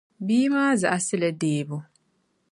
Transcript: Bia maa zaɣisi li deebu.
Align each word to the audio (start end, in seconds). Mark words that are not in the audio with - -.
Bia 0.25 0.47
maa 0.53 0.73
zaɣisi 0.81 1.15
li 1.21 1.29
deebu. 1.41 1.77